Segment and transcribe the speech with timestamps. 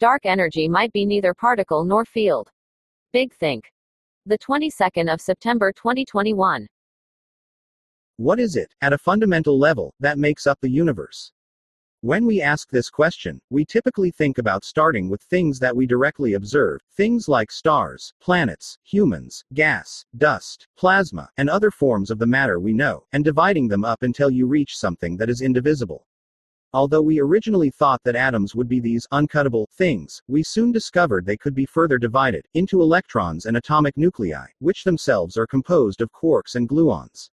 [0.00, 2.50] Dark energy might be neither particle nor field.
[3.12, 3.70] Big Think.
[4.26, 6.66] The 22nd of September 2021.
[8.16, 11.30] What is it, at a fundamental level, that makes up the universe?
[12.00, 16.34] When we ask this question, we typically think about starting with things that we directly
[16.34, 22.58] observe, things like stars, planets, humans, gas, dust, plasma, and other forms of the matter
[22.58, 26.04] we know, and dividing them up until you reach something that is indivisible.
[26.74, 31.36] Although we originally thought that atoms would be these uncuttable things, we soon discovered they
[31.36, 36.56] could be further divided into electrons and atomic nuclei, which themselves are composed of quarks
[36.56, 37.30] and gluons.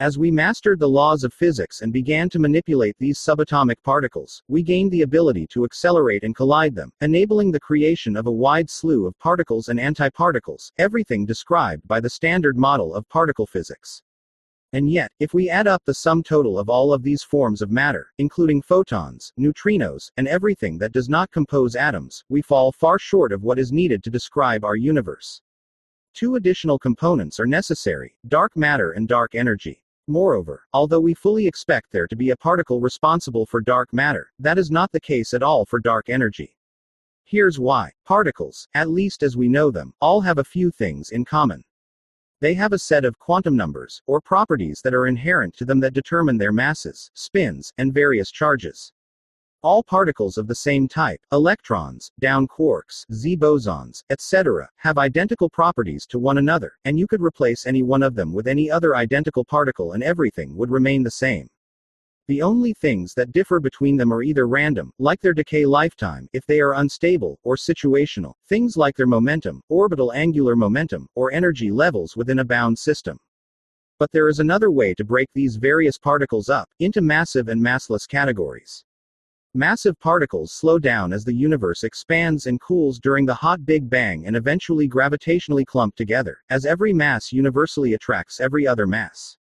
[0.00, 4.62] As we mastered the laws of physics and began to manipulate these subatomic particles, we
[4.62, 9.06] gained the ability to accelerate and collide them, enabling the creation of a wide slew
[9.06, 14.02] of particles and antiparticles, everything described by the standard model of particle physics.
[14.74, 17.70] And yet, if we add up the sum total of all of these forms of
[17.70, 23.32] matter, including photons, neutrinos, and everything that does not compose atoms, we fall far short
[23.32, 25.42] of what is needed to describe our universe.
[26.14, 29.82] Two additional components are necessary dark matter and dark energy.
[30.08, 34.58] Moreover, although we fully expect there to be a particle responsible for dark matter, that
[34.58, 36.56] is not the case at all for dark energy.
[37.24, 37.92] Here's why.
[38.04, 41.62] Particles, at least as we know them, all have a few things in common.
[42.42, 45.94] They have a set of quantum numbers, or properties that are inherent to them that
[45.94, 48.92] determine their masses, spins, and various charges.
[49.62, 56.04] All particles of the same type, electrons, down quarks, Z bosons, etc., have identical properties
[56.06, 59.44] to one another, and you could replace any one of them with any other identical
[59.44, 61.48] particle and everything would remain the same.
[62.32, 66.46] The only things that differ between them are either random, like their decay lifetime, if
[66.46, 72.16] they are unstable, or situational, things like their momentum, orbital angular momentum, or energy levels
[72.16, 73.18] within a bound system.
[73.98, 78.08] But there is another way to break these various particles up into massive and massless
[78.08, 78.82] categories.
[79.52, 84.26] Massive particles slow down as the universe expands and cools during the hot Big Bang
[84.26, 89.36] and eventually gravitationally clump together, as every mass universally attracts every other mass.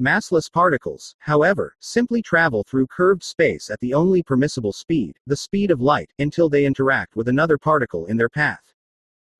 [0.00, 5.70] Massless particles, however, simply travel through curved space at the only permissible speed, the speed
[5.70, 8.74] of light, until they interact with another particle in their path.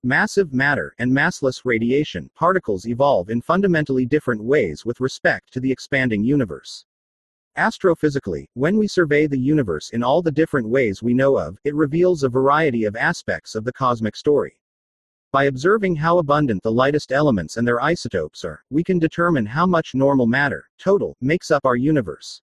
[0.05, 5.73] Massive matter and massless radiation particles evolve in fundamentally different ways with respect to the
[5.73, 6.85] expanding universe.
[7.59, 11.75] Astrophysically, when we survey the universe in all the different ways we know of, it
[11.75, 14.61] reveals a variety of aspects of the cosmic story.
[15.35, 19.67] By observing how abundant the lightest elements and their isotopes are, we can determine how
[19.67, 22.41] much normal matter, total, makes up our universe.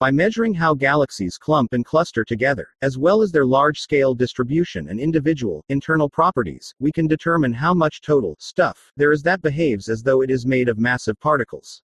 [0.00, 4.90] By measuring how galaxies clump and cluster together, as well as their large scale distribution
[4.90, 9.88] and individual, internal properties, we can determine how much total stuff there is that behaves
[9.88, 11.80] as though it is made of massive particles.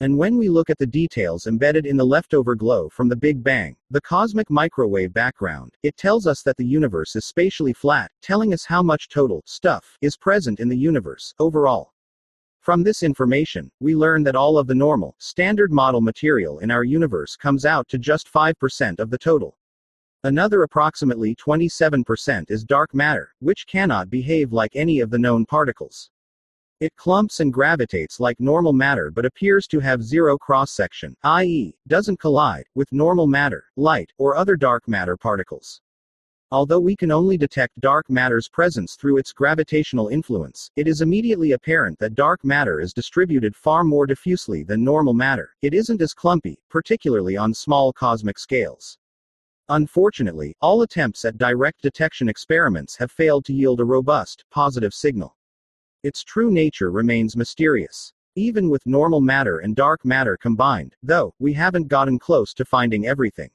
[0.00, 3.42] And when we look at the details embedded in the leftover glow from the Big
[3.42, 8.54] Bang, the cosmic microwave background, it tells us that the universe is spatially flat, telling
[8.54, 11.92] us how much total stuff is present in the universe overall.
[12.60, 16.84] From this information, we learn that all of the normal, standard model material in our
[16.84, 19.58] universe comes out to just 5% of the total.
[20.22, 26.10] Another approximately 27% is dark matter, which cannot behave like any of the known particles.
[26.80, 31.76] It clumps and gravitates like normal matter but appears to have zero cross section, i.e.,
[31.88, 35.80] doesn't collide with normal matter, light, or other dark matter particles.
[36.52, 41.50] Although we can only detect dark matter's presence through its gravitational influence, it is immediately
[41.50, 45.56] apparent that dark matter is distributed far more diffusely than normal matter.
[45.62, 48.98] It isn't as clumpy, particularly on small cosmic scales.
[49.68, 55.34] Unfortunately, all attempts at direct detection experiments have failed to yield a robust, positive signal.
[56.04, 58.12] Its true nature remains mysterious.
[58.36, 63.06] Even with normal matter and dark matter combined, though, we haven't gotten close to finding
[63.06, 63.50] everything.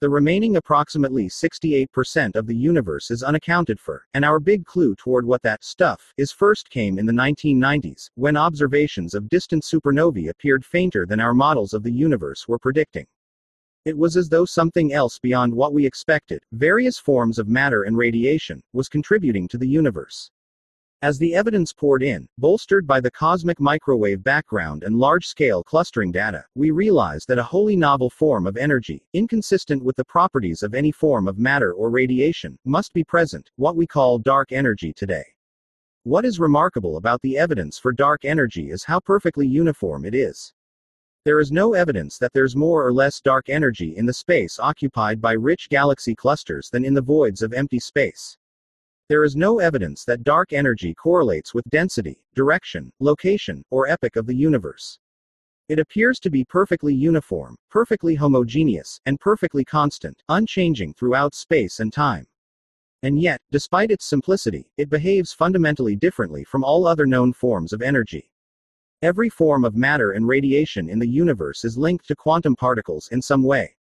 [0.00, 5.26] The remaining approximately 68% of the universe is unaccounted for, and our big clue toward
[5.26, 10.64] what that stuff is first came in the 1990s, when observations of distant supernovae appeared
[10.64, 13.06] fainter than our models of the universe were predicting.
[13.84, 17.96] It was as though something else beyond what we expected, various forms of matter and
[17.96, 20.30] radiation, was contributing to the universe.
[21.00, 26.10] As the evidence poured in, bolstered by the cosmic microwave background and large scale clustering
[26.10, 30.74] data, we realized that a wholly novel form of energy, inconsistent with the properties of
[30.74, 35.22] any form of matter or radiation, must be present, what we call dark energy today.
[36.02, 40.52] What is remarkable about the evidence for dark energy is how perfectly uniform it is.
[41.24, 45.20] There is no evidence that there's more or less dark energy in the space occupied
[45.20, 48.37] by rich galaxy clusters than in the voids of empty space.
[49.08, 54.26] There is no evidence that dark energy correlates with density, direction, location, or epoch of
[54.26, 54.98] the universe.
[55.70, 61.90] It appears to be perfectly uniform, perfectly homogeneous, and perfectly constant, unchanging throughout space and
[61.90, 62.26] time.
[63.02, 67.80] And yet, despite its simplicity, it behaves fundamentally differently from all other known forms of
[67.80, 68.30] energy.
[69.00, 73.22] Every form of matter and radiation in the universe is linked to quantum particles in
[73.22, 73.77] some way.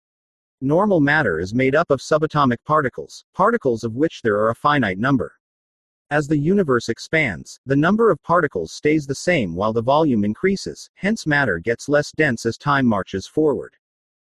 [0.62, 4.98] Normal matter is made up of subatomic particles, particles of which there are a finite
[4.98, 5.34] number.
[6.10, 10.88] As the universe expands, the number of particles stays the same while the volume increases,
[10.94, 13.76] hence matter gets less dense as time marches forward.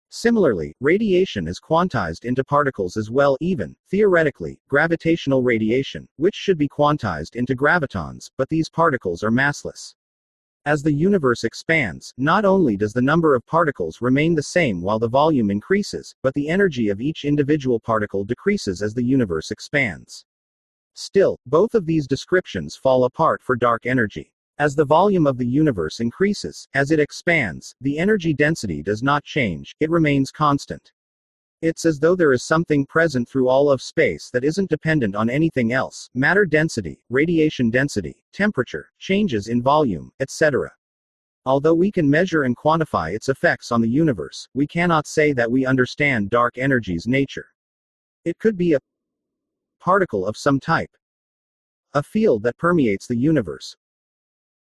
[0.10, 6.68] Similarly, radiation is quantized into particles as well, even, theoretically, gravitational radiation, which should be
[6.68, 9.94] quantized into gravitons, but these particles are massless.
[10.70, 15.00] As the universe expands, not only does the number of particles remain the same while
[15.00, 20.26] the volume increases, but the energy of each individual particle decreases as the universe expands.
[20.94, 24.32] Still, both of these descriptions fall apart for dark energy.
[24.60, 29.24] As the volume of the universe increases, as it expands, the energy density does not
[29.24, 30.92] change, it remains constant.
[31.62, 35.30] It's as though there is something present through all of space that isn't dependent on
[35.30, 40.72] anything else matter density, radiation density, temperature, changes in volume, etc.
[41.46, 45.52] Although we can measure and quantify its effects on the universe, we cannot say that
[45.52, 47.48] we understand dark energy's nature.
[48.24, 48.80] It could be a
[49.82, 50.92] particle of some type,
[51.94, 53.76] a field that permeates the universe,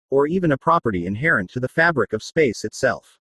[0.09, 3.19] or even a property inherent to the fabric of space itself.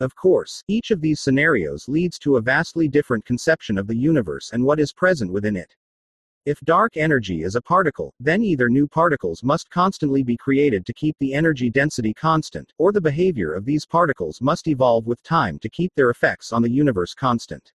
[0.00, 4.52] Of course, each of these scenarios leads to a vastly different conception of the universe
[4.52, 5.74] and what is present within it.
[6.46, 10.94] If dark energy is a particle, then either new particles must constantly be created to
[10.94, 15.58] keep the energy density constant, or the behavior of these particles must evolve with time
[15.58, 17.72] to keep their effects on the universe constant.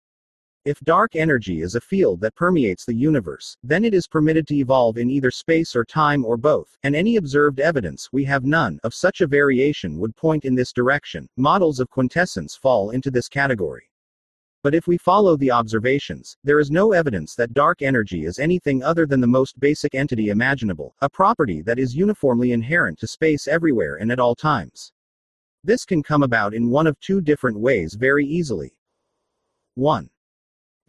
[0.64, 4.56] If dark energy is a field that permeates the universe, then it is permitted to
[4.56, 8.80] evolve in either space or time or both, and any observed evidence we have none
[8.84, 11.28] of such a variation would point in this direction.
[11.36, 13.90] Models of quintessence fall into this category.
[14.62, 18.84] But if we follow the observations, there is no evidence that dark energy is anything
[18.84, 23.48] other than the most basic entity imaginable, a property that is uniformly inherent to space
[23.48, 24.94] everywhere and at all times.
[25.64, 28.76] This can come about in one of two different ways very easily.
[29.74, 30.08] 1.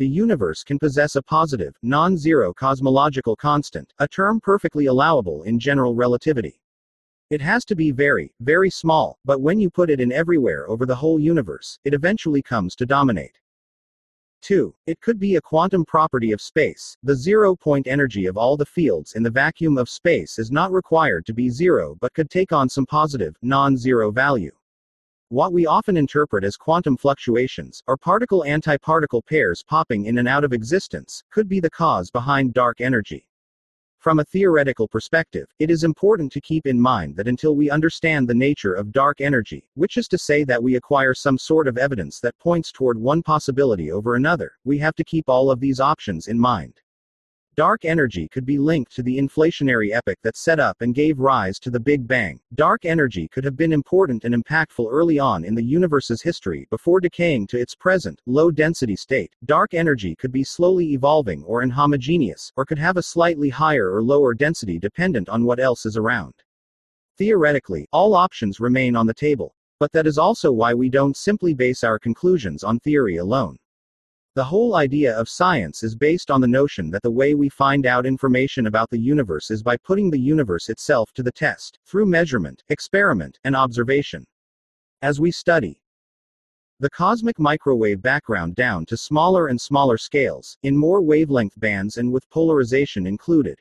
[0.03, 5.95] The universe can possess a positive, non-zero cosmological constant, a term perfectly allowable in general
[5.95, 6.61] relativity.
[7.31, 10.87] It has to be very, very small, but when you put it in everywhere over
[10.87, 13.39] the whole universe, it eventually comes to dominate.
[14.41, 14.75] 2.
[14.89, 16.97] It could be a quantum property of space.
[17.05, 20.73] The zero point energy of all the fields in the vacuum of space is not
[20.73, 24.51] required to be zero but could take on some positive, non zero value.
[25.33, 30.45] What we often interpret as quantum fluctuations, or particle antiparticle pairs popping in and out
[30.45, 33.27] of existence, could be the cause behind dark energy.
[33.99, 38.29] From a theoretical perspective, it is important to keep in mind that until we understand
[38.29, 41.79] the nature of dark energy, which is to say that we acquire some sort of
[41.79, 45.81] evidence that points toward one possibility over another, we have to keep all of these
[45.81, 46.82] options in mind.
[47.55, 51.59] Dark energy could be linked to the inflationary epoch that set up and gave rise
[51.59, 52.41] to the Big Bang.
[52.55, 56.99] Dark energy could have been important and impactful early on in the universe's history before
[56.99, 59.35] decaying to its present, low density state.
[59.45, 64.03] Dark energy could be slowly evolving or inhomogeneous, or could have a slightly higher or
[64.03, 66.33] lower density dependent on what else is around.
[67.19, 69.55] Theoretically, all options remain on the table.
[69.79, 73.59] But that is also why we don't simply base our conclusions on theory alone.
[74.35, 77.85] The whole idea of science is based on the notion that the way we find
[77.85, 82.07] out information about the universe is by putting the universe itself to the test, through
[82.07, 84.25] measurement, experiment, and observation.
[85.03, 85.83] As we study
[86.81, 92.11] the cosmic microwave background down to smaller and smaller scales, in more wavelength bands and
[92.11, 93.61] with polarization included.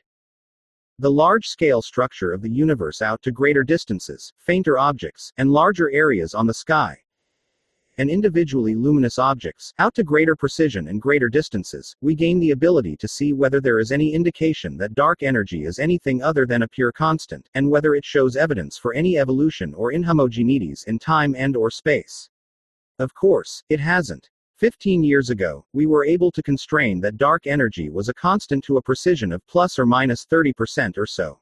[0.98, 5.90] The large scale structure of the universe out to greater distances, fainter objects, and larger
[5.90, 6.96] areas on the sky,
[7.98, 12.96] and individually luminous objects, out to greater precision and greater distances, we gain the ability
[12.96, 16.68] to see whether there is any indication that dark energy is anything other than a
[16.68, 21.56] pure constant, and whether it shows evidence for any evolution or inhomogeneities in time and
[21.56, 22.30] or space.
[22.98, 24.30] Of course, it hasn't.
[24.58, 28.76] 15 years ago, we were able to constrain that dark energy was a constant to
[28.76, 31.40] a precision of plus or minus 30% or so.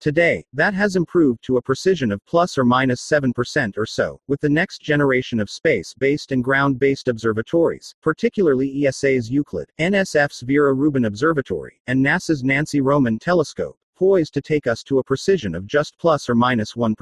[0.00, 4.40] Today, that has improved to a precision of plus or minus 7% or so, with
[4.40, 10.72] the next generation of space based and ground based observatories, particularly ESA's Euclid, NSF's Vera
[10.72, 15.66] Rubin Observatory, and NASA's Nancy Roman Telescope, poised to take us to a precision of
[15.66, 16.94] just plus or minus 1.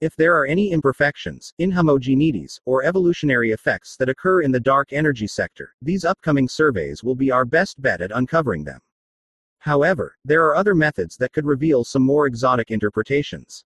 [0.00, 5.26] If there are any imperfections, inhomogeneities, or evolutionary effects that occur in the dark energy
[5.26, 8.78] sector, these upcoming surveys will be our best bet at uncovering them.
[9.62, 13.64] However, there are other methods that could reveal some more exotic interpretations.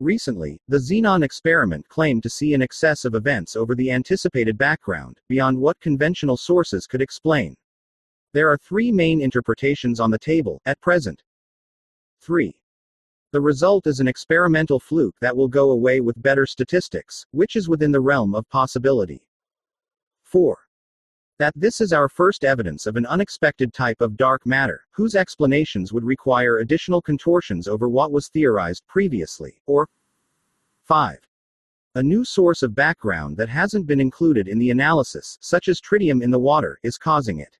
[0.00, 5.20] Recently, the Xenon experiment claimed to see an excess of events over the anticipated background,
[5.28, 7.54] beyond what conventional sources could explain.
[8.32, 11.22] There are three main interpretations on the table, at present.
[12.22, 12.58] 3.
[13.32, 17.68] The result is an experimental fluke that will go away with better statistics, which is
[17.68, 19.28] within the realm of possibility.
[20.22, 20.67] 4.
[21.38, 25.92] That this is our first evidence of an unexpected type of dark matter, whose explanations
[25.92, 29.88] would require additional contortions over what was theorized previously, or
[30.86, 31.18] 5.
[31.94, 36.24] A new source of background that hasn't been included in the analysis, such as tritium
[36.24, 37.56] in the water, is causing it.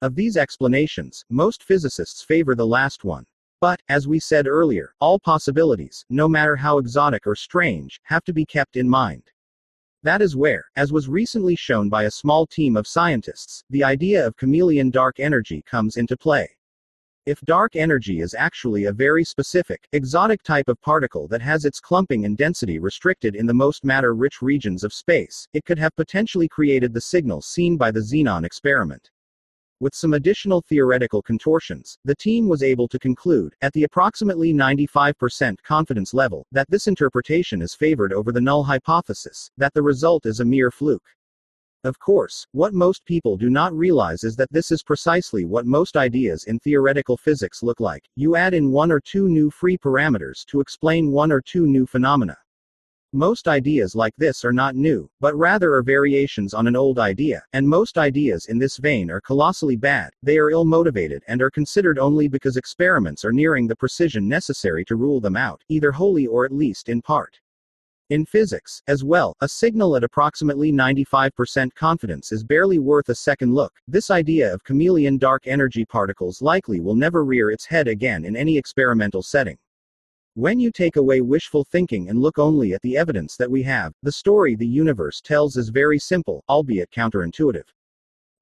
[0.00, 3.26] Of these explanations, most physicists favor the last one.
[3.60, 8.32] But, as we said earlier, all possibilities, no matter how exotic or strange, have to
[8.32, 9.24] be kept in mind.
[10.04, 14.26] That is where, as was recently shown by a small team of scientists, the idea
[14.26, 16.48] of chameleon dark energy comes into play.
[17.24, 21.78] If dark energy is actually a very specific, exotic type of particle that has its
[21.78, 25.94] clumping and density restricted in the most matter rich regions of space, it could have
[25.94, 29.08] potentially created the signal seen by the xenon experiment.
[29.82, 35.60] With some additional theoretical contortions, the team was able to conclude, at the approximately 95%
[35.64, 40.38] confidence level, that this interpretation is favored over the null hypothesis, that the result is
[40.38, 41.08] a mere fluke.
[41.82, 45.96] Of course, what most people do not realize is that this is precisely what most
[45.96, 48.04] ideas in theoretical physics look like.
[48.14, 51.86] You add in one or two new free parameters to explain one or two new
[51.86, 52.38] phenomena.
[53.14, 57.42] Most ideas like this are not new, but rather are variations on an old idea,
[57.52, 61.50] and most ideas in this vein are colossally bad, they are ill motivated and are
[61.50, 66.26] considered only because experiments are nearing the precision necessary to rule them out, either wholly
[66.26, 67.38] or at least in part.
[68.08, 73.52] In physics, as well, a signal at approximately 95% confidence is barely worth a second
[73.52, 73.74] look.
[73.86, 78.36] This idea of chameleon dark energy particles likely will never rear its head again in
[78.36, 79.58] any experimental setting.
[80.34, 83.92] When you take away wishful thinking and look only at the evidence that we have,
[84.02, 87.66] the story the universe tells is very simple, albeit counterintuitive.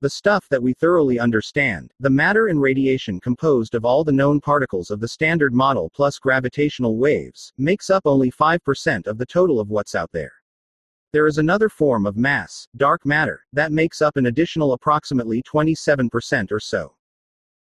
[0.01, 4.41] The stuff that we thoroughly understand, the matter and radiation composed of all the known
[4.41, 9.59] particles of the Standard Model plus gravitational waves, makes up only 5% of the total
[9.59, 10.35] of what's out there.
[11.13, 16.53] There is another form of mass, dark matter, that makes up an additional approximately 27%
[16.53, 16.95] or so.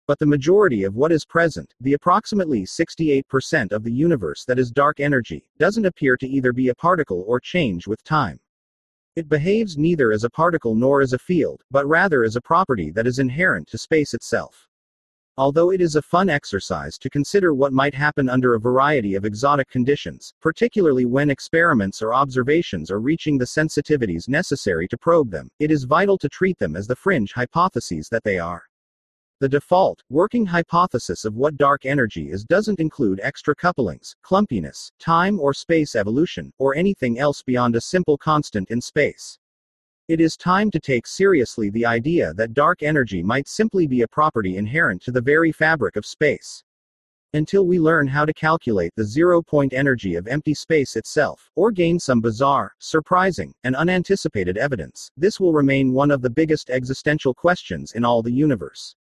[0.08, 4.70] But the majority of what is present, the approximately 68% of the universe that is
[4.70, 8.40] dark energy, doesn't appear to either be a particle or change with time.
[9.16, 12.90] It behaves neither as a particle nor as a field, but rather as a property
[12.92, 14.66] that is inherent to space itself.
[15.36, 19.26] Although it is a fun exercise to consider what might happen under a variety of
[19.26, 25.50] exotic conditions, particularly when experiments or observations are reaching the sensitivities necessary to probe them,
[25.58, 28.67] it is vital to treat them as the fringe hypotheses that they are.
[29.40, 35.38] The default, working hypothesis of what dark energy is doesn't include extra couplings, clumpiness, time
[35.38, 39.38] or space evolution, or anything else beyond a simple constant in space.
[40.08, 44.08] It is time to take seriously the idea that dark energy might simply be a
[44.08, 46.64] property inherent to the very fabric of space.
[47.32, 51.70] Until we learn how to calculate the zero point energy of empty space itself, or
[51.70, 57.34] gain some bizarre, surprising, and unanticipated evidence, this will remain one of the biggest existential
[57.34, 58.96] questions in all the universe.